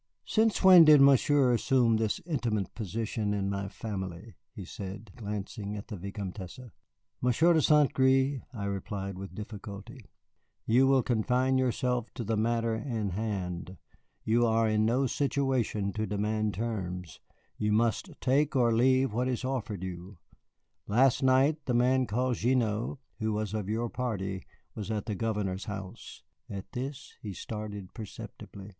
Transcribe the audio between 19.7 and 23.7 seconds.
you. Last night the man called Gignoux, who was of